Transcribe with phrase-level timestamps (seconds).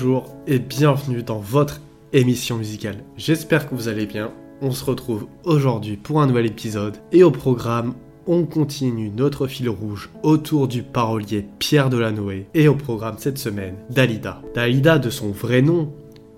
[0.00, 1.80] Bonjour et bienvenue dans votre
[2.12, 3.02] émission musicale.
[3.16, 4.30] J'espère que vous allez bien.
[4.62, 7.94] On se retrouve aujourd'hui pour un nouvel épisode et au programme,
[8.28, 13.74] on continue notre fil rouge autour du parolier Pierre Delanoë et au programme cette semaine,
[13.90, 14.40] Dalida.
[14.54, 15.92] Dalida de son vrai nom,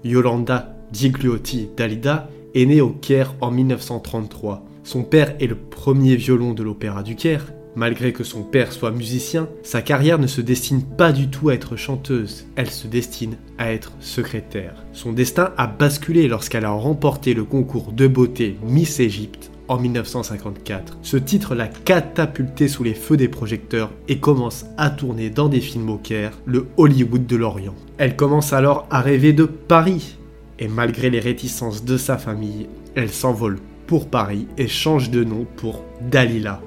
[0.04, 4.64] Yolanda Gigliotti Dalida, est née au Caire en 1933.
[4.84, 8.90] Son père est le premier violon de l'opéra du Caire Malgré que son père soit
[8.90, 13.36] musicien, sa carrière ne se destine pas du tout à être chanteuse, elle se destine
[13.58, 14.84] à être secrétaire.
[14.92, 20.98] Son destin a basculé lorsqu'elle a remporté le concours de beauté Miss Égypte en 1954.
[21.02, 25.60] Ce titre l'a catapulté sous les feux des projecteurs et commence à tourner dans des
[25.60, 27.76] films au Caire, le Hollywood de l'Orient.
[27.96, 30.16] Elle commence alors à rêver de Paris,
[30.58, 32.66] et malgré les réticences de sa famille,
[32.96, 36.60] elle s'envole pour Paris et change de nom pour Dalila.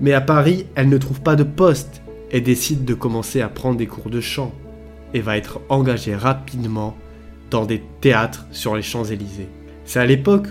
[0.00, 3.76] Mais à Paris, elle ne trouve pas de poste et décide de commencer à prendre
[3.76, 4.52] des cours de chant
[5.14, 6.96] et va être engagée rapidement
[7.50, 9.48] dans des théâtres sur les Champs-Élysées.
[9.84, 10.48] C'est à l'époque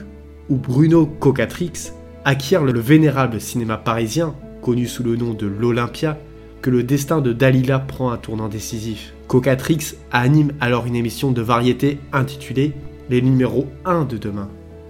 [0.50, 1.92] où Bruno Cocatrix
[2.26, 6.18] acquiert le vénérable cinéma parisien, connu sous le nom de l'Olympia,
[6.62, 9.14] que le destin de Dalila prend un tournant décisif.
[9.28, 12.74] Cocatrix anime alors une émission de variété intitulée
[13.10, 14.50] Les numéros 1 de demain.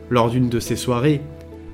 [0.09, 1.21] Lors d'une de ces soirées,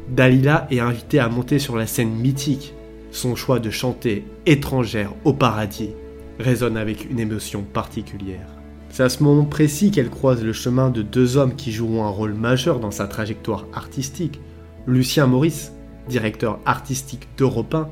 [0.10, 2.74] Dalila est invitée à monter sur la scène mythique.
[3.12, 5.92] Son choix de chanter étrangère au paradis
[6.40, 8.48] résonne avec une émotion particulière.
[8.90, 12.10] C'est à ce moment précis qu'elle croise le chemin de deux hommes qui joueront un
[12.10, 14.40] rôle majeur dans sa trajectoire artistique.
[14.86, 15.72] Lucien Maurice,
[16.10, 17.90] directeur artistique d'Europe 1,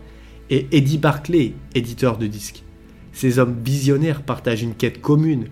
[0.49, 2.63] et Eddie Barclay, éditeur de disques.
[3.13, 5.47] Ces hommes visionnaires partagent une quête commune,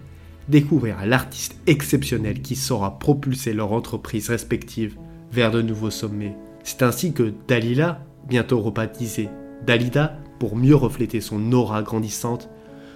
[0.50, 4.98] découvrir l'artiste exceptionnel qui saura propulser leur entreprise respective
[5.32, 6.36] vers de nouveaux sommets.
[6.64, 9.30] C'est ainsi que Dalila, bientôt rebaptisée
[9.66, 12.50] Dalida pour mieux refléter son aura grandissante,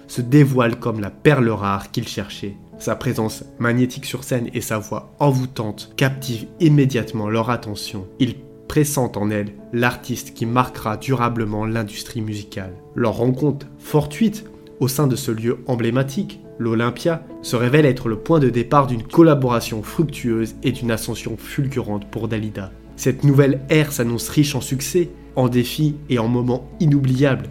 [0.06, 2.56] se dévoile comme la perle rare qu'il cherchait.
[2.78, 8.06] Sa présence magnétique sur scène et sa voix envoûtante captivent immédiatement leur attention.
[8.18, 8.36] Ils
[8.68, 12.74] pressentent en elle l'artiste qui marquera durablement l'industrie musicale.
[12.94, 14.44] Leur rencontre fortuite
[14.80, 19.02] au sein de ce lieu emblématique, l'Olympia, se révèle être le point de départ d'une
[19.02, 22.72] collaboration fructueuse et d'une ascension fulgurante pour Dalida.
[22.96, 27.48] Cette nouvelle ère s'annonce riche en succès, en défis et en moments inoubliables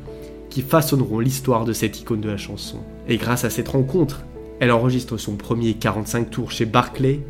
[0.49, 2.77] qui façonneront l'histoire de cette icône de la chanson.
[3.07, 4.23] Et grâce à cette rencontre,
[4.59, 7.21] elle enregistre son premier 45 tours chez Barclay,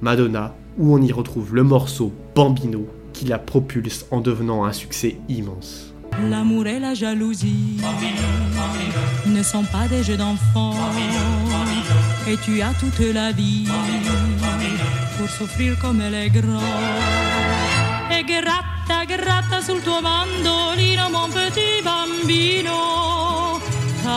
[0.00, 5.16] Madonna, où on y retrouve le morceau Bambino qui la propulse en devenant un succès
[5.28, 5.92] immense.
[6.30, 7.78] L'amour et la jalousie
[9.26, 10.74] ne sont pas des jeux d'enfants.
[12.28, 13.66] Et tu as toute la vie
[15.18, 17.27] pour souffrir comme elle est grande.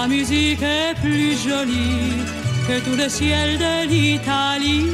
[0.10, 2.26] Musique est plus jolie
[2.68, 4.88] que tout le ciel de l'Italie.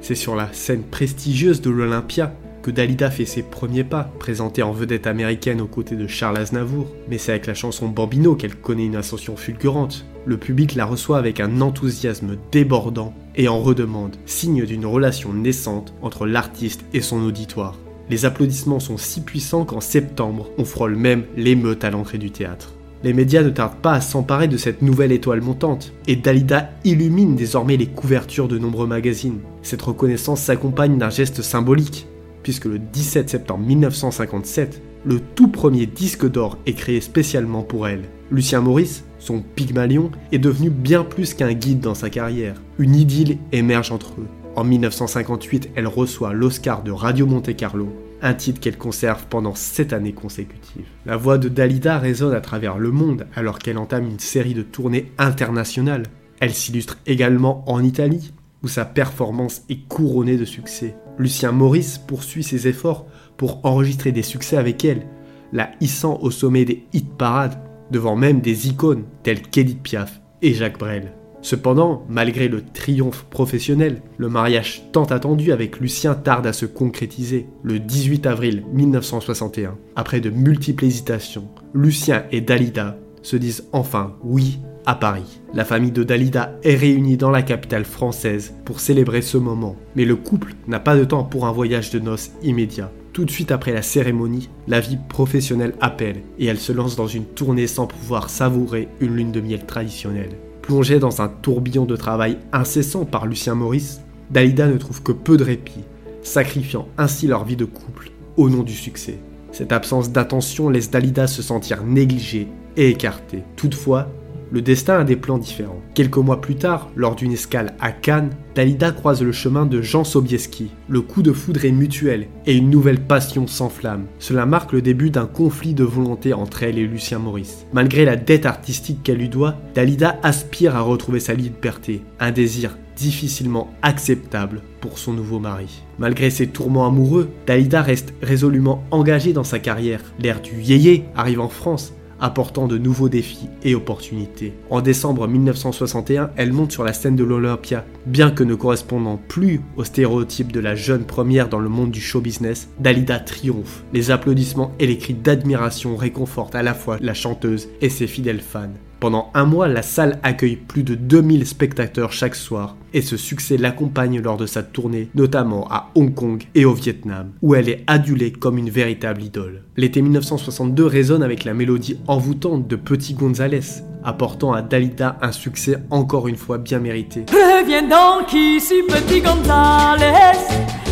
[0.00, 4.72] C'est sur la scène prestigieuse de l'Olympia que Dalida fait ses premiers pas, présentée en
[4.72, 6.86] vedette américaine aux côtés de Charles Aznavour.
[7.08, 10.04] Mais c'est avec la chanson Bambino qu'elle connaît une ascension fulgurante.
[10.26, 15.94] Le public la reçoit avec un enthousiasme débordant et en redemande, signe d'une relation naissante
[16.02, 17.76] entre l'artiste et son auditoire.
[18.10, 22.72] Les applaudissements sont si puissants qu'en septembre, on frôle même l'émeute à l'entrée du théâtre.
[23.04, 27.36] Les médias ne tardent pas à s'emparer de cette nouvelle étoile montante, et Dalida illumine
[27.36, 29.40] désormais les couvertures de nombreux magazines.
[29.62, 32.06] Cette reconnaissance s'accompagne d'un geste symbolique,
[32.42, 38.02] puisque le 17 septembre 1957, le tout premier disque d'or est créé spécialement pour elle.
[38.32, 42.60] Lucien Maurice, son Pygmalion, est devenu bien plus qu'un guide dans sa carrière.
[42.78, 44.26] Une idylle émerge entre eux.
[44.56, 49.92] En 1958, elle reçoit l'Oscar de Radio Monte Carlo, un titre qu'elle conserve pendant 7
[49.92, 50.86] années consécutives.
[51.06, 54.62] La voix de Dalida résonne à travers le monde alors qu'elle entame une série de
[54.62, 56.04] tournées internationales.
[56.40, 58.32] Elle s'illustre également en Italie,
[58.62, 60.96] où sa performance est couronnée de succès.
[61.18, 65.06] Lucien Maurice poursuit ses efforts pour enregistrer des succès avec elle,
[65.52, 67.60] la hissant au sommet des hit parades,
[67.90, 71.12] devant même des icônes telles qu'Edith Piaf et Jacques Brel.
[71.42, 77.46] Cependant, malgré le triomphe professionnel, le mariage tant attendu avec Lucien tarde à se concrétiser.
[77.62, 84.58] Le 18 avril 1961, après de multiples hésitations, Lucien et Dalida se disent enfin oui
[84.86, 85.40] à Paris.
[85.52, 90.04] La famille de Dalida est réunie dans la capitale française pour célébrer ce moment, mais
[90.04, 92.90] le couple n'a pas de temps pour un voyage de noces immédiat.
[93.12, 97.06] Tout de suite après la cérémonie, la vie professionnelle appelle et elle se lance dans
[97.06, 100.36] une tournée sans pouvoir savourer une lune de miel traditionnelle.
[100.68, 105.38] Plongée dans un tourbillon de travail incessant par Lucien Maurice, Dalida ne trouve que peu
[105.38, 105.82] de répit,
[106.20, 109.18] sacrifiant ainsi leur vie de couple au nom du succès.
[109.50, 113.44] Cette absence d'attention laisse Dalida se sentir négligée et écartée.
[113.56, 114.08] Toutefois,
[114.50, 115.82] le destin a des plans différents.
[115.94, 120.04] Quelques mois plus tard, lors d'une escale à Cannes, Dalida croise le chemin de Jean
[120.04, 120.70] Sobieski.
[120.88, 124.06] Le coup de foudre est mutuel et une nouvelle passion s'enflamme.
[124.18, 127.66] Cela marque le début d'un conflit de volonté entre elle et Lucien Maurice.
[127.72, 132.76] Malgré la dette artistique qu'elle lui doit, Dalida aspire à retrouver sa liberté, un désir
[132.96, 135.82] difficilement acceptable pour son nouveau mari.
[135.98, 140.00] Malgré ses tourments amoureux, Dalida reste résolument engagée dans sa carrière.
[140.18, 144.54] L'ère du yéyé arrive en France apportant de nouveaux défis et opportunités.
[144.70, 147.84] En décembre 1961, elle monte sur la scène de l'Olympia.
[148.06, 152.00] Bien que ne correspondant plus au stéréotype de la jeune première dans le monde du
[152.00, 153.84] show business, Dalida triomphe.
[153.92, 158.40] Les applaudissements et les cris d'admiration réconfortent à la fois la chanteuse et ses fidèles
[158.40, 158.68] fans.
[159.00, 163.56] Pendant un mois, la salle accueille plus de 2000 spectateurs chaque soir et ce succès
[163.56, 167.84] l'accompagne lors de sa tournée, notamment à Hong Kong et au Vietnam, où elle est
[167.86, 169.62] adulée comme une véritable idole.
[169.76, 175.76] L'été 1962 résonne avec la mélodie envoûtante de Petit Gonzalez, apportant à Dalida un succès
[175.90, 177.24] encore une fois bien mérité.
[177.30, 180.38] Reviens donc ici, Petit Gonzalez,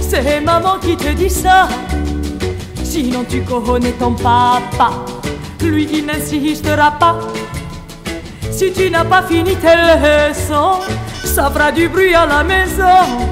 [0.00, 1.68] c'est maman qui te dit ça.
[2.84, 4.92] Sinon tu connais ton papa,
[5.60, 7.18] lui il n'insistera pas.
[8.50, 10.80] Si tu n'as pas fini tes leçons,
[11.24, 13.28] ça fera du bruit à la maison.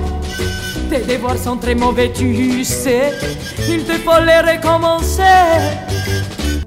[0.91, 3.13] Tes devoirs sont très mauvais, tu sais.
[3.69, 5.23] Il te faut les recommencer.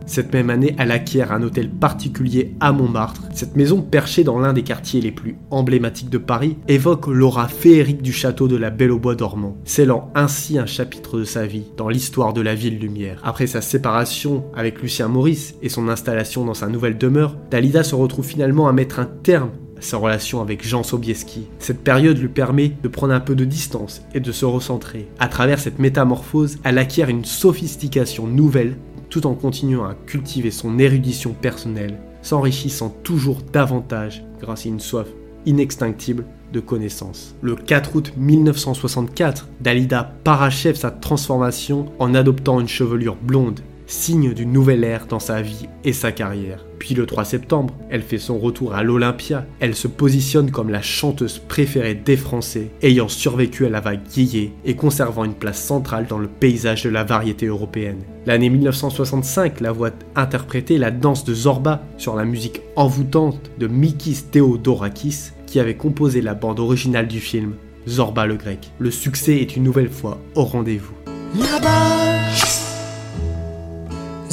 [0.07, 3.23] Cette même année, elle acquiert un hôtel particulier à Montmartre.
[3.33, 8.01] Cette maison, perchée dans l'un des quartiers les plus emblématiques de Paris, évoque l'aura féerique
[8.01, 11.65] du château de la Belle au Bois dormant, scellant ainsi un chapitre de sa vie
[11.75, 13.19] dans l'histoire de la ville lumière.
[13.23, 17.93] Après sa séparation avec Lucien Maurice et son installation dans sa nouvelle demeure, Dalida se
[17.93, 21.47] retrouve finalement à mettre un terme à sa relation avec Jean Sobieski.
[21.59, 25.07] Cette période lui permet de prendre un peu de distance et de se recentrer.
[25.19, 28.77] À travers cette métamorphose, elle acquiert une sophistication nouvelle
[29.09, 35.07] tout en continuant à cultiver son érudition personnelle, s'enrichissant toujours davantage grâce à une soif
[35.45, 37.35] inextinctible de connaissances.
[37.41, 44.51] Le 4 août 1964, Dalida parachève sa transformation en adoptant une chevelure blonde, signe d'une
[44.51, 46.65] nouvelle ère dans sa vie et sa carrière.
[46.77, 49.45] Puis le 3 septembre, elle fait son retour à l'Olympia.
[49.59, 54.53] Elle se positionne comme la chanteuse préférée des Français, ayant survécu à la vague yéyé
[54.65, 58.03] et conservant une place centrale dans le paysage de la variété européenne.
[58.25, 64.25] L'année 1965 la voit interpréter la danse de Zorba sur la musique envoûtante de Mikis
[64.31, 67.53] Theodorakis qui avait composé la bande originale du film
[67.87, 68.71] Zorba le grec.
[68.79, 70.93] Le succès est une nouvelle fois au rendez-vous.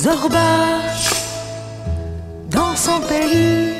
[0.05, 0.83] Zorba,
[2.51, 3.73] dans son pays,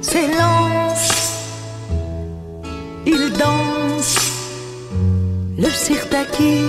[0.00, 1.42] s'élance,
[3.04, 4.16] il danse
[5.58, 6.62] le sirtaki.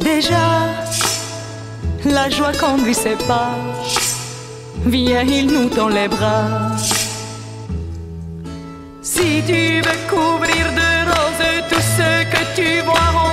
[0.00, 0.66] Déjà,
[2.04, 3.54] la joie conduit ses pas,
[4.84, 6.72] viens, il nous tend les bras.
[9.00, 13.27] Si tu veux couvrir de roses tout ce que tu vois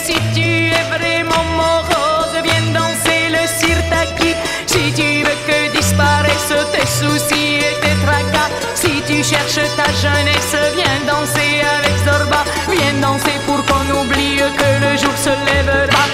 [0.00, 4.34] si tu es vraiment morose, viens danser le sirtaki.
[4.66, 10.56] Si tu veux que disparaissent tes soucis et tes tracas, si tu cherches ta jeunesse,
[10.74, 12.44] viens danser avec Zorba.
[12.70, 16.04] Viens danser pour qu'on oublie que le jour se lèvera.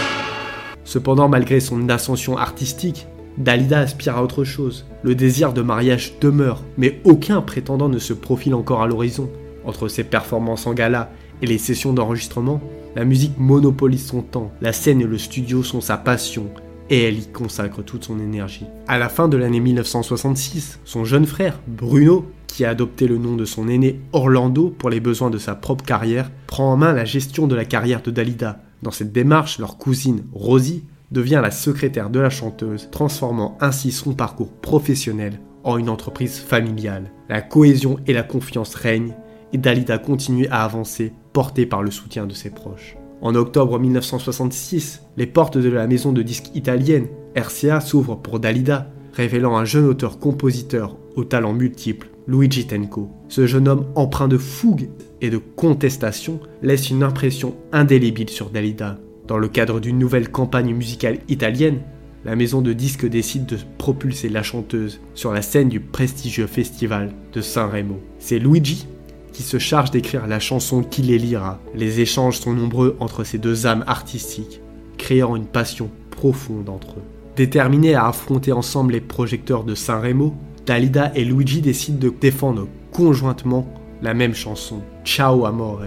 [0.84, 3.06] Cependant, malgré son ascension artistique,
[3.38, 4.84] Dalida aspire à autre chose.
[5.02, 9.30] Le désir de mariage demeure, mais aucun prétendant ne se profile encore à l'horizon.
[9.64, 11.10] Entre ses performances en gala
[11.42, 12.60] et les sessions d'enregistrement,
[12.96, 16.46] la musique monopolise son temps, la scène et le studio sont sa passion,
[16.88, 18.66] et elle y consacre toute son énergie.
[18.86, 23.34] À la fin de l'année 1966, son jeune frère, Bruno, qui a adopté le nom
[23.34, 27.06] de son aîné Orlando pour les besoins de sa propre carrière, prend en main la
[27.06, 28.60] gestion de la carrière de Dalida.
[28.82, 34.14] Dans cette démarche, leur cousine, Rosie, devient la secrétaire de la chanteuse, transformant ainsi son
[34.14, 37.10] parcours professionnel en une entreprise familiale.
[37.28, 39.14] La cohésion et la confiance règnent
[39.52, 42.96] et Dalida continue à avancer, portée par le soutien de ses proches.
[43.20, 48.90] En octobre 1966, les portes de la maison de disques italienne RCA s'ouvrent pour Dalida,
[49.12, 53.10] révélant un jeune auteur-compositeur aux talents multiples, Luigi Tenco.
[53.28, 54.88] Ce jeune homme empreint de fougue
[55.20, 58.98] et de contestation laisse une impression indélébile sur Dalida.
[59.28, 61.80] Dans le cadre d'une nouvelle campagne musicale italienne,
[62.24, 67.12] la maison de disques décide de propulser la chanteuse sur la scène du prestigieux festival
[67.32, 68.00] de Sanremo.
[68.18, 68.86] C'est Luigi
[69.32, 71.58] qui se charge d'écrire la chanson qui les lira.
[71.74, 74.60] Les échanges sont nombreux entre ces deux âmes artistiques,
[74.98, 77.02] créant une passion profonde entre eux.
[77.36, 80.34] Déterminés à affronter ensemble les projecteurs de Sanremo,
[80.66, 83.66] Dalida et Luigi décident de défendre conjointement
[84.02, 85.86] la même chanson, Ciao Amore.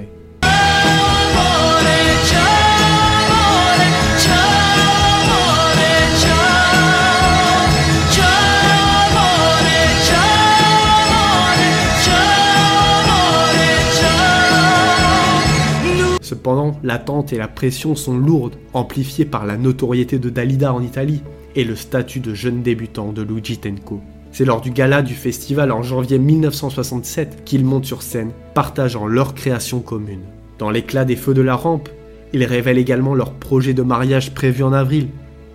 [16.46, 21.24] Cependant, l'attente et la pression sont lourdes, amplifiées par la notoriété de Dalida en Italie
[21.56, 24.00] et le statut de jeune débutant de Luigi Tenco.
[24.32, 29.34] C'est lors du gala du festival en janvier 1967 qu'ils montent sur scène, partageant leur
[29.34, 30.22] création commune.
[30.60, 31.90] Dans l'éclat des feux de la rampe,
[32.32, 35.08] ils révèlent également leur projet de mariage prévu en avril,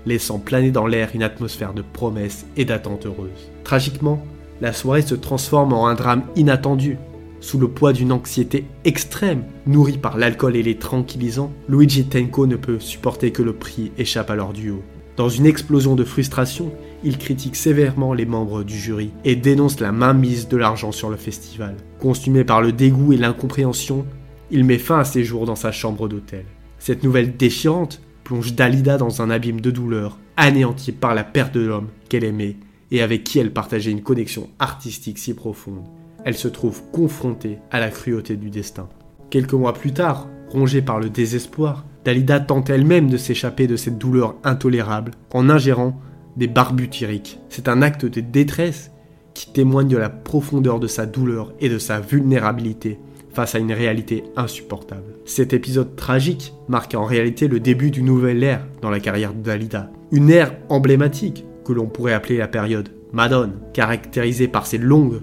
[0.07, 3.53] laissant planer dans l'air une atmosphère de promesses et d'attente heureuse.
[3.63, 4.21] Tragiquement,
[4.61, 6.99] la soirée se transforme en un drame inattendu.
[7.41, 12.57] Sous le poids d'une anxiété extrême, nourrie par l'alcool et les tranquillisants, Luigi Tenko ne
[12.57, 14.83] peut supporter que le prix échappe à leur duo.
[15.17, 16.71] Dans une explosion de frustration,
[17.03, 21.17] il critique sévèrement les membres du jury et dénonce la mainmise de l'argent sur le
[21.17, 21.77] festival.
[21.99, 24.05] Consumé par le dégoût et l'incompréhension,
[24.51, 26.45] il met fin à ses jours dans sa chambre d'hôtel.
[26.79, 31.61] Cette nouvelle déchirante plonge Dalida dans un abîme de douleur, anéantie par la perte de
[31.61, 32.57] l'homme qu'elle aimait
[32.91, 35.85] et avec qui elle partageait une connexion artistique si profonde.
[36.25, 38.89] Elle se trouve confrontée à la cruauté du destin.
[39.31, 43.99] Quelques mois plus tard, rongée par le désespoir, Dalida tente elle-même de s'échapper de cette
[43.99, 46.01] douleur intolérable en ingérant
[46.37, 47.39] des barbutériques.
[47.49, 48.91] C'est un acte de détresse
[49.35, 52.99] qui témoigne de la profondeur de sa douleur et de sa vulnérabilité
[53.33, 55.15] face à une réalité insupportable.
[55.25, 59.43] Cet épisode tragique marque en réalité le début d'une nouvelle ère dans la carrière de
[59.43, 59.91] Dalida.
[60.11, 65.21] Une ère emblématique que l'on pourrait appeler la période Madone, caractérisée par ses longues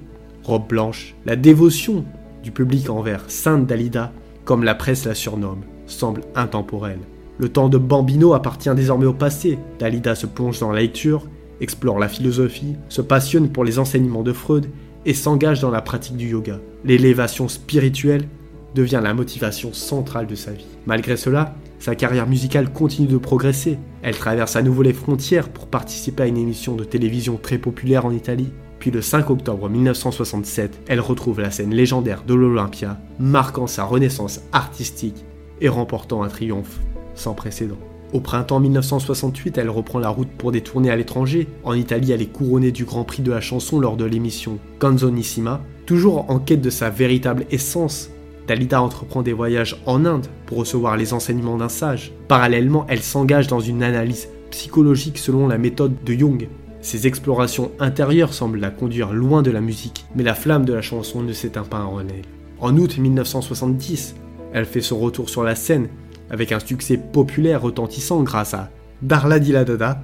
[0.47, 2.05] robes blanches, la dévotion
[2.41, 4.11] du public envers Sainte Dalida,
[4.45, 7.01] comme la presse la surnomme, semble intemporelle.
[7.37, 9.59] Le temps de Bambino appartient désormais au passé.
[9.77, 11.27] Dalida se plonge dans la lecture,
[11.61, 14.69] explore la philosophie, se passionne pour les enseignements de Freud
[15.05, 16.59] et s'engage dans la pratique du yoga.
[16.83, 18.27] L'élévation spirituelle
[18.73, 20.67] devient la motivation centrale de sa vie.
[20.85, 23.77] Malgré cela, sa carrière musicale continue de progresser.
[24.01, 28.05] Elle traverse à nouveau les frontières pour participer à une émission de télévision très populaire
[28.05, 28.49] en Italie.
[28.79, 34.41] Puis le 5 octobre 1967, elle retrouve la scène légendaire de l'Olympia, marquant sa renaissance
[34.51, 35.25] artistique
[35.61, 36.79] et remportant un triomphe
[37.15, 37.77] sans précédent.
[38.13, 41.47] Au printemps 1968, elle reprend la route pour des tournées à l'étranger.
[41.65, 45.61] En Italie, elle est couronnée du Grand Prix de la chanson lors de l'émission Canzonissima.
[45.85, 48.09] Toujours en quête de sa véritable essence,
[48.47, 52.13] Dalida entreprend des voyages en Inde pour recevoir les enseignements d'un sage.
[52.29, 56.47] Parallèlement, elle s'engage dans une analyse psychologique selon la méthode de Jung.
[56.87, 60.81] Ses explorations intérieures semblent la conduire loin de la musique, mais la flamme de la
[60.81, 62.21] chanson ne s'éteint pas en elle.
[62.61, 64.15] En août 1970,
[64.53, 65.89] elle fait son retour sur la scène
[66.29, 68.69] avec un succès populaire retentissant grâce à
[69.01, 70.01] Darla Dila Dada.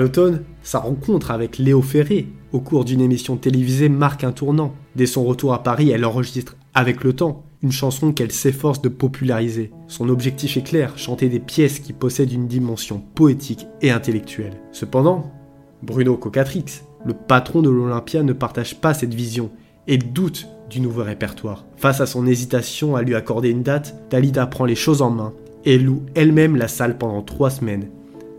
[0.00, 4.74] L'automne, sa rencontre avec Léo Ferré au cours d'une émission télévisée marque un tournant.
[4.96, 8.88] Dès son retour à Paris, elle enregistre Avec le temps, une chanson qu'elle s'efforce de
[8.88, 9.70] populariser.
[9.86, 14.54] Son objectif est clair, chanter des pièces qui possèdent une dimension poétique et intellectuelle.
[14.72, 15.30] Cependant,
[15.82, 19.50] Bruno Cocatrix, le patron de l'Olympia, ne partage pas cette vision
[19.86, 21.64] et doute du nouveau répertoire.
[21.76, 25.32] Face à son hésitation à lui accorder une date, Dalida prend les choses en main
[25.64, 27.88] et loue elle-même la salle pendant trois semaines,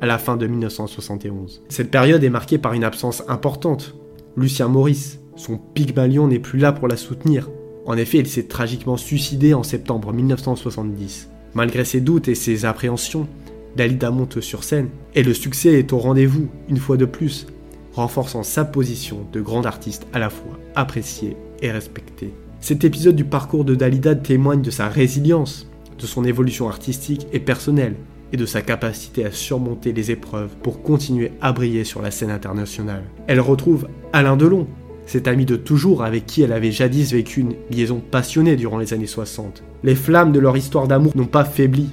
[0.02, 1.62] à la fin de 1971.
[1.70, 3.96] Cette période est marquée par une absence importante.
[4.36, 7.50] Lucien Maurice, son Pygmalion n'est plus là pour la soutenir.
[7.86, 11.30] En effet, il s'est tragiquement suicidé en septembre 1970.
[11.54, 13.28] Malgré ses doutes et ses appréhensions,
[13.76, 17.48] Dalida monte sur scène et le succès est au rendez-vous, une fois de plus,
[17.94, 22.34] renforçant sa position de grande artiste à la fois appréciée et respectée.
[22.60, 25.68] Cet épisode du parcours de Dalida témoigne de sa résilience,
[26.00, 27.96] de son évolution artistique et personnelle,
[28.34, 32.32] et de sa capacité à surmonter les épreuves pour continuer à briller sur la scène
[32.32, 33.04] internationale.
[33.28, 34.68] Elle retrouve Alain Delon,
[35.06, 38.94] cet ami de toujours avec qui elle avait jadis vécu une liaison passionnée durant les
[38.94, 39.64] années 60.
[39.84, 41.90] Les flammes de leur histoire d'amour n'ont pas faibli,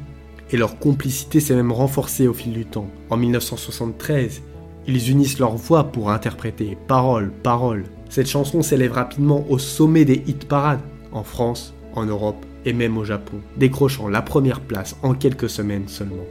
[0.50, 2.88] et leur complicité s'est même renforcée au fil du temps.
[3.10, 4.42] En 1973,
[4.86, 7.84] ils unissent leurs voix pour interpréter Parole, Parole.
[8.08, 10.80] Cette chanson s'élève rapidement au sommet des hit parades,
[11.12, 15.88] en France, en Europe et même au Japon, décrochant la première place en quelques semaines
[15.88, 16.26] seulement.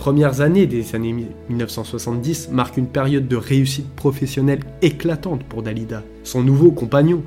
[0.00, 1.14] Premières années des années
[1.50, 6.02] 1970 marquent une période de réussite professionnelle éclatante pour Dalida.
[6.24, 7.22] Son nouveau compagnon,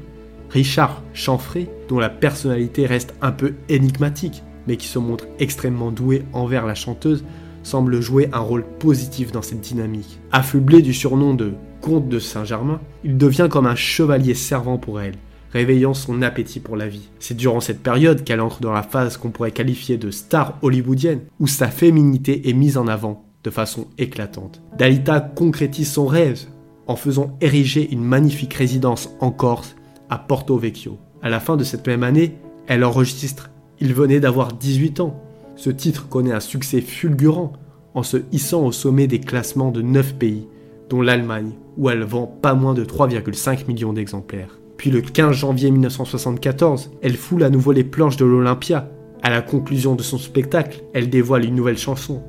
[0.50, 6.24] Richard Chanfray, dont la personnalité reste un peu énigmatique, mais qui se montre extrêmement doué
[6.34, 7.24] envers la chanteuse,
[7.62, 10.20] semble jouer un rôle positif dans cette dynamique.
[10.32, 15.16] Affublé du surnom de comte de Saint-Germain, il devient comme un chevalier servant pour elle,
[15.54, 17.10] réveillant son appétit pour la vie.
[17.20, 21.22] C'est durant cette période qu'elle entre dans la phase qu'on pourrait qualifier de star hollywoodienne,
[21.40, 24.62] où sa féminité est mise en avant de façon éclatante.
[24.78, 26.40] Dalita concrétise son rêve
[26.88, 29.76] en faisant ériger une magnifique résidence en Corse,
[30.10, 30.98] à Porto Vecchio.
[31.22, 35.22] À la fin de cette même année, elle enregistre Il venait d'avoir 18 ans.
[35.56, 37.54] Ce titre connaît un succès fulgurant
[37.94, 40.48] en se hissant au sommet des classements de 9 pays,
[40.90, 44.58] dont l'Allemagne, où elle vend pas moins de 3,5 millions d'exemplaires.
[44.84, 48.90] Puis le 15 janvier 1974, elle foule à nouveau les planches de l'Olympia.
[49.22, 52.22] À la conclusion de son spectacle, elle dévoile une nouvelle chanson,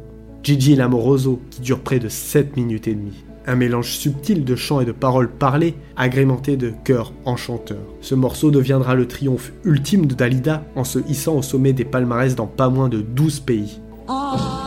[0.44, 3.24] Gigi Lamoroso, qui dure près de 7 minutes et demie.
[3.48, 7.88] Un mélange subtil de chants et de paroles parlées, agrémenté de chœurs enchanteurs.
[8.00, 12.36] Ce morceau deviendra le triomphe ultime de Dalida en se hissant au sommet des palmarès
[12.36, 13.80] dans pas moins de 12 pays.
[14.06, 14.63] Par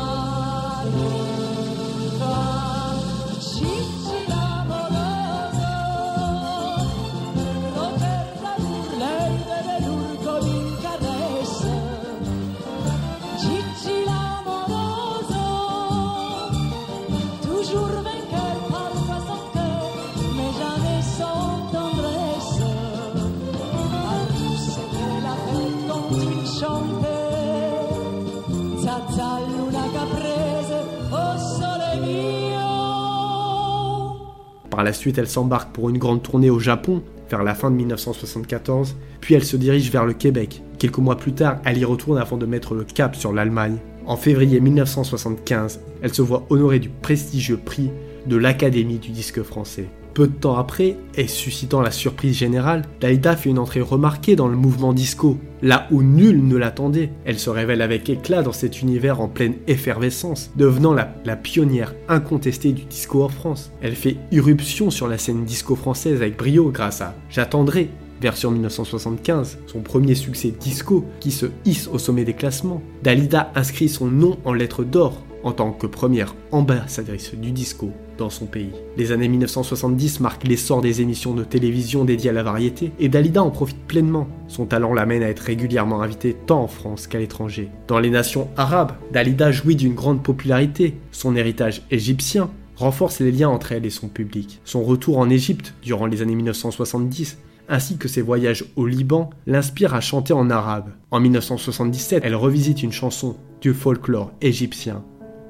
[34.87, 38.95] la suite, elle s'embarque pour une grande tournée au Japon, vers la fin de 1974,
[39.19, 40.61] puis elle se dirige vers le Québec.
[40.79, 43.79] Quelques mois plus tard, elle y retourne afin de mettre le cap sur l'Allemagne.
[44.05, 47.91] En février 1975, elle se voit honorée du prestigieux prix
[48.27, 49.89] de l'Académie du disque français.
[50.17, 54.47] Peu de temps après, et suscitant la surprise générale, Dalida fait une entrée remarquée dans
[54.47, 55.37] le mouvement disco.
[55.61, 59.53] Là où nul ne l'attendait, elle se révèle avec éclat dans cet univers en pleine
[59.67, 63.71] effervescence, devenant la, la, pionnière incontestée du disco en France.
[63.83, 69.59] Elle fait irruption sur la scène disco française avec brio grâce à J'attendrai, version 1975,
[69.67, 72.81] son premier succès disco qui se hisse au sommet des classements.
[73.03, 78.29] Dalida inscrit son nom en lettres d'or en tant que première ambassadrice du disco dans
[78.29, 78.71] son pays.
[78.97, 83.43] Les années 1970 marquent l'essor des émissions de télévision dédiées à la variété et Dalida
[83.43, 84.27] en profite pleinement.
[84.47, 87.69] Son talent l'amène à être régulièrement invitée tant en France qu'à l'étranger.
[87.87, 90.95] Dans les nations arabes, Dalida jouit d'une grande popularité.
[91.11, 94.59] Son héritage égyptien renforce les liens entre elle et son public.
[94.65, 97.37] Son retour en Égypte durant les années 1970
[97.69, 100.91] ainsi que ses voyages au Liban l'inspirent à chanter en arabe.
[101.11, 105.03] En 1977, elle revisite une chanson du folklore égyptien,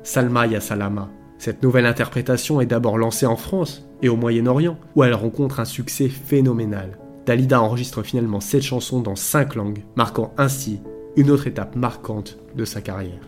[0.04, 1.10] Salma ya Salama.
[1.38, 5.66] Cette nouvelle interprétation est d'abord lancée en France et au Moyen-Orient, où elle rencontre un
[5.66, 6.98] succès phénoménal.
[7.26, 10.80] Dalida enregistre finalement cette chanson dans cinq langues, marquant ainsi
[11.16, 13.20] une autre étape marquante de sa carrière.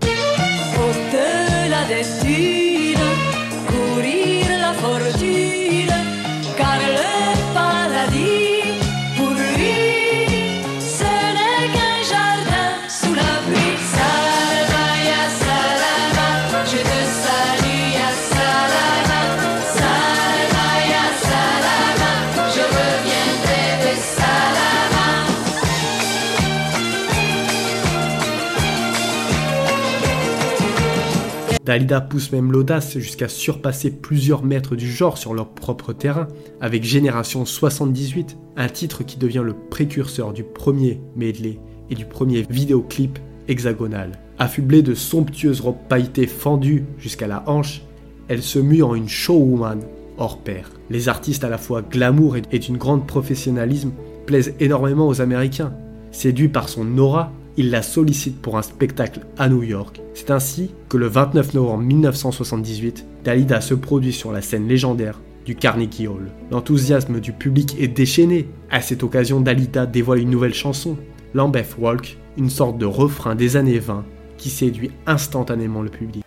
[31.70, 36.28] Dalida pousse même l'audace jusqu'à surpasser plusieurs maîtres du genre sur leur propre terrain,
[36.62, 41.60] avec Génération 78, un titre qui devient le précurseur du premier medley
[41.92, 44.14] et du premier vidéoclip hexagonal.
[44.40, 47.84] Affublée de somptueuses robes pailletées fendues jusqu'à la hanche,
[48.30, 49.82] elle se mue en une showwoman
[50.18, 50.72] hors pair.
[50.90, 53.92] Les artistes à la fois glamour et d'une grande professionnalisme
[54.26, 55.76] plaisent énormément aux Américains.
[56.10, 60.02] Séduits par son aura, il la sollicite pour un spectacle à New York.
[60.14, 65.56] C'est ainsi que le 29 novembre 1978, Dalida se produit sur la scène légendaire du
[65.56, 66.32] Carnegie Hall.
[66.52, 68.48] L'enthousiasme du public est déchaîné.
[68.70, 70.98] À cette occasion, Dalida dévoile une nouvelle chanson,
[71.34, 74.06] Lambeth Walk, une sorte de refrain des années 20
[74.38, 76.24] qui séduit instantanément le public.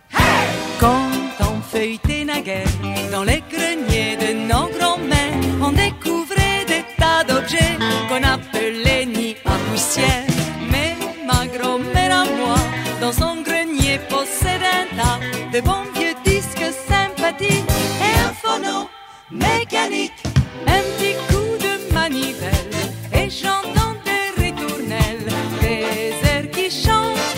[15.53, 17.69] De bons vieux disques sympathiques
[18.01, 18.89] et un phono
[19.29, 20.23] mécanique,
[20.65, 22.73] un petit coup de manivelle
[23.13, 25.27] et j'entends des ritournelles,
[25.61, 27.37] des airs qui chantent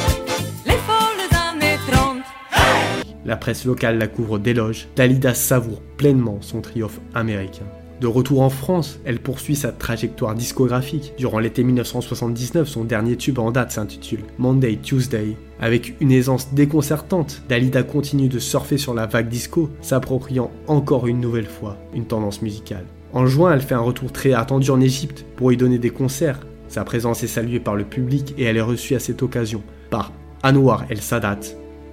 [0.66, 3.40] les folles années 30.
[3.42, 7.66] presse locale la couvre d'éloges, Dalida savoure pleinement son triomphe américain.
[8.02, 11.14] De retour en France, elle poursuit sa trajectoire discographique.
[11.18, 15.38] Durant l'été 1979, son dernier tube en date s'intitule Monday Tuesday.
[15.62, 21.22] Avec une aisance déconcertante, Dalida continue de surfer sur la vague disco, s'appropriant encore une
[21.22, 22.86] nouvelle fois une tendance musicale.
[23.14, 26.42] En juin, elle fait un retour très attendu en Égypte pour y donner des concerts.
[26.68, 30.12] Sa présence est saluée par le public et elle est reçue à cette occasion par
[30.44, 31.40] Anwar El Sadat,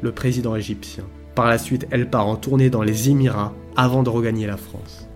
[0.01, 1.05] le président égyptien.
[1.37, 5.09] Par la suite, elle part en tournée dans les Émirats avant de regagner la France.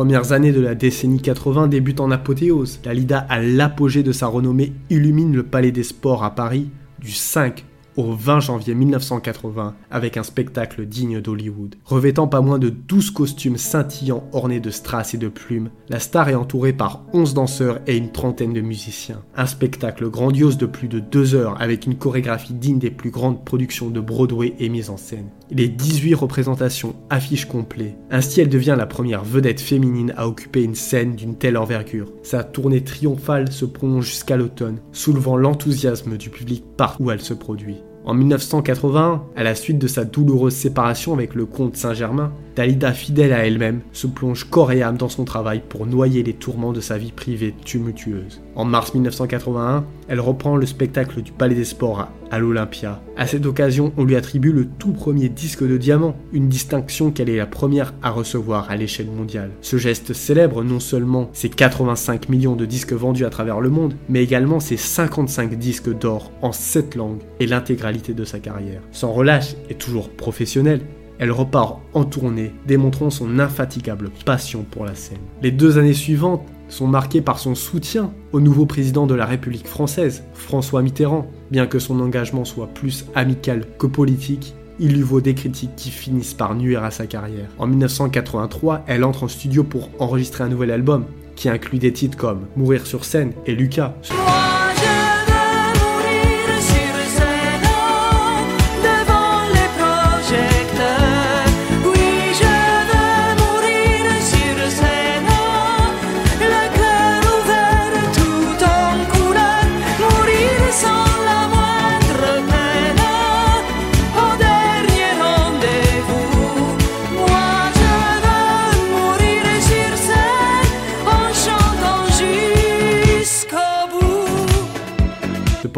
[0.00, 2.80] Premières années de la décennie 80 débutent en apothéose.
[2.82, 7.66] Dalida, à l'apogée de sa renommée, illumine le Palais des Sports à Paris du 5
[7.98, 11.74] au 20 janvier 1980 avec un spectacle digne d'Hollywood.
[11.84, 16.30] Revêtant pas moins de 12 costumes scintillants ornés de strass et de plumes, la star
[16.30, 19.20] est entourée par 11 danseurs et une trentaine de musiciens.
[19.36, 23.44] Un spectacle grandiose de plus de 2 heures avec une chorégraphie digne des plus grandes
[23.44, 25.28] productions de Broadway et mise en scène.
[25.52, 27.96] Les 18 représentations affichent complet.
[28.10, 32.12] Ainsi, elle devient la première vedette féminine à occuper une scène d'une telle envergure.
[32.22, 37.34] Sa tournée triomphale se prolonge jusqu'à l'automne, soulevant l'enthousiasme du public partout où elle se
[37.34, 37.78] produit.
[38.04, 43.32] En 1981, à la suite de sa douloureuse séparation avec le comte Saint-Germain, Dalida, fidèle
[43.32, 46.80] à elle-même, se plonge corps et âme dans son travail pour noyer les tourments de
[46.80, 48.40] sa vie privée tumultueuse.
[48.56, 53.00] En mars 1981, elle reprend le spectacle du Palais des Sports à- l'Olympia.
[53.16, 57.28] À cette occasion, on lui attribue le tout premier disque de diamant, une distinction qu'elle
[57.28, 59.50] est la première à recevoir à l'échelle mondiale.
[59.62, 63.94] Ce geste célèbre non seulement ses 85 millions de disques vendus à travers le monde,
[64.08, 68.80] mais également ses 55 disques d'or en 7 langues et l'intégralité de sa carrière.
[68.92, 70.80] Sans relâche et toujours professionnelle,
[71.20, 75.18] elle repart en tournée, démontrant son infatigable passion pour la scène.
[75.42, 79.68] Les deux années suivantes sont marquées par son soutien au nouveau président de la République
[79.68, 81.30] française, François Mitterrand.
[81.50, 85.90] Bien que son engagement soit plus amical que politique, il lui vaut des critiques qui
[85.90, 87.50] finissent par nuire à sa carrière.
[87.58, 91.04] En 1983, elle entre en studio pour enregistrer un nouvel album
[91.36, 93.94] qui inclut des titres comme Mourir sur scène et Lucas.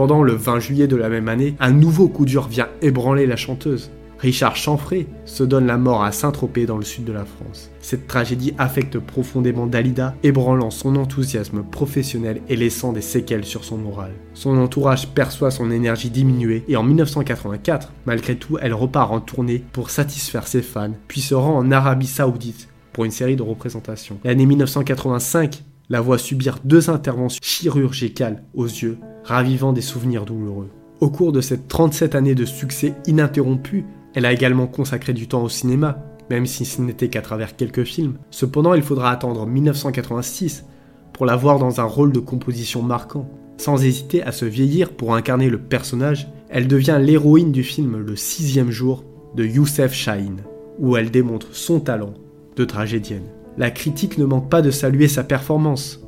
[0.03, 3.37] Cependant, le 20 juillet de la même année, un nouveau coup dur vient ébranler la
[3.37, 3.93] chanteuse.
[4.19, 7.71] Richard Chanfray se donne la mort à Saint-Tropez dans le sud de la France.
[7.81, 13.77] Cette tragédie affecte profondément Dalida, ébranlant son enthousiasme professionnel et laissant des séquelles sur son
[13.77, 14.11] moral.
[14.35, 19.63] Son entourage perçoit son énergie diminuer et en 1984, malgré tout, elle repart en tournée
[19.73, 24.19] pour satisfaire ses fans, puis se rend en Arabie Saoudite pour une série de représentations.
[24.25, 25.63] L'année 1985
[25.93, 30.71] la voit subir deux interventions chirurgicales aux yeux, ravivant des souvenirs douloureux.
[31.01, 35.43] Au cours de cette 37 années de succès ininterrompu, elle a également consacré du temps
[35.43, 38.15] au cinéma, même si ce n'était qu'à travers quelques films.
[38.31, 40.65] Cependant, il faudra attendre 1986
[41.13, 43.29] pour la voir dans un rôle de composition marquant.
[43.59, 48.17] Sans hésiter à se vieillir pour incarner le personnage, elle devient l'héroïne du film Le
[48.17, 49.05] sixième jour
[49.37, 50.41] de Youssef Chahine,
[50.79, 52.15] où elle démontre son talent
[52.57, 53.29] de tragédienne.
[53.59, 56.01] La critique ne manque pas de saluer sa performance.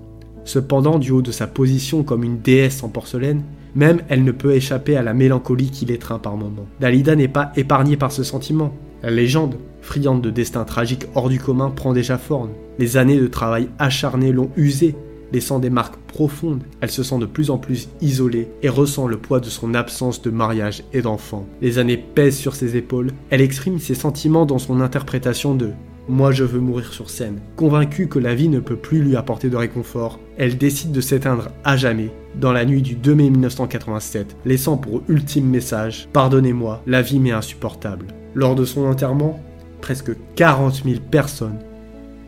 [0.45, 3.43] Cependant, du haut de sa position comme une déesse en porcelaine,
[3.75, 6.67] même elle ne peut échapper à la mélancolie qui l'étreint par moments.
[6.81, 8.75] Dalida n'est pas épargnée par ce sentiment.
[9.03, 12.51] La légende, friande de destin tragique hors du commun, prend déjà forme.
[12.79, 14.95] Les années de travail acharné l'ont usée,
[15.33, 16.63] laissant des marques profondes.
[16.81, 20.23] Elle se sent de plus en plus isolée et ressent le poids de son absence
[20.23, 21.47] de mariage et d'enfant.
[21.61, 23.11] Les années pèsent sur ses épaules.
[23.29, 25.73] Elle exprime ses sentiments dans son interprétation de
[26.09, 27.41] moi je veux mourir sur scène.
[27.57, 31.51] Convaincue que la vie ne peut plus lui apporter de réconfort, elle décide de s'éteindre
[31.65, 37.03] à jamais dans la nuit du 2 mai 1987, laissant pour ultime message Pardonnez-moi, la
[37.03, 38.07] vie m'est insupportable.
[38.35, 39.41] Lors de son enterrement,
[39.81, 41.59] presque 40 000 personnes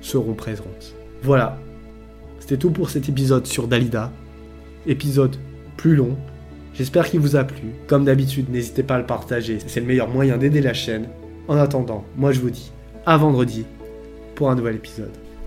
[0.00, 0.94] seront présentes.
[1.22, 1.58] Voilà,
[2.38, 4.12] c'était tout pour cet épisode sur Dalida.
[4.86, 5.36] Épisode
[5.76, 6.16] plus long.
[6.74, 7.72] J'espère qu'il vous a plu.
[7.88, 11.08] Comme d'habitude, n'hésitez pas à le partager, c'est le meilleur moyen d'aider la chaîne.
[11.48, 12.70] En attendant, moi je vous dis
[13.06, 13.64] à vendredi
[14.34, 15.25] pour un nouvel épisode.